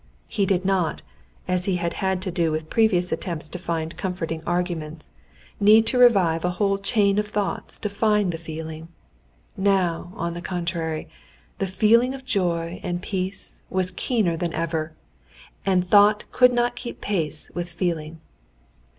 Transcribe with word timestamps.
He 0.27 0.47
did 0.47 0.65
not, 0.65 1.03
as 1.47 1.65
he 1.65 1.75
had 1.75 1.93
had 2.01 2.23
to 2.23 2.31
do 2.31 2.51
with 2.51 2.71
previous 2.71 3.11
attempts 3.11 3.47
to 3.49 3.59
find 3.59 3.95
comforting 3.97 4.41
arguments, 4.47 5.11
need 5.59 5.85
to 5.85 5.99
revive 5.99 6.43
a 6.43 6.49
whole 6.57 6.79
chain 6.79 7.19
of 7.19 7.27
thought 7.27 7.69
to 7.69 7.87
find 7.87 8.31
the 8.31 8.39
feeling. 8.39 8.87
Now, 9.55 10.11
on 10.15 10.33
the 10.33 10.41
contrary, 10.41 11.07
the 11.59 11.67
feeling 11.67 12.15
of 12.15 12.25
joy 12.25 12.79
and 12.81 12.99
peace 12.99 13.61
was 13.69 13.91
keener 13.91 14.35
than 14.35 14.53
ever, 14.53 14.93
and 15.67 15.87
thought 15.87 16.23
could 16.31 16.51
not 16.51 16.75
keep 16.75 16.99
pace 16.99 17.51
with 17.53 17.69
feeling. 17.69 18.19